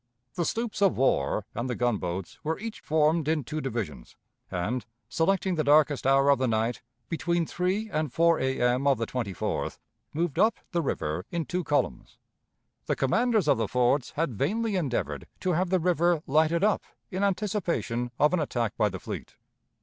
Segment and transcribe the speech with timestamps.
[0.33, 4.15] The sloops of war and the gunboats were each formed in two divisions,
[4.49, 8.87] and, selecting the darkest hour of the night, between 3 and 4 A.M.
[8.87, 9.77] of the 24th,
[10.11, 12.17] moved up the river in two columns.
[12.87, 16.81] The commanders of the forts had vainly endeavored to have the river lighted up
[17.11, 19.35] in anticipation of an attack by the fleet.